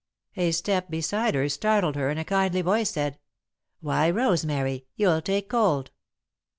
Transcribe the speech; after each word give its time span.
A 0.35 0.49
step 0.49 0.89
beside 0.89 1.35
her 1.35 1.47
startled 1.47 1.95
her 1.95 2.09
and 2.09 2.19
a 2.19 2.25
kindly 2.25 2.63
voice 2.63 2.89
said: 2.89 3.19
"Why, 3.81 4.09
Rosemary! 4.09 4.87
You'll 4.95 5.21
take 5.21 5.47
cold!" 5.47 5.91